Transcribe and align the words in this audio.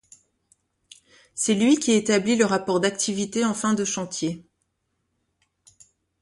C’est 1.35 1.53
lui 1.53 1.77
qui 1.77 1.91
établit 1.91 2.35
le 2.35 2.45
rapport 2.45 2.79
d’activité 2.79 3.45
en 3.45 3.53
fin 3.53 3.75
de 3.75 3.85
chantier. 3.85 4.43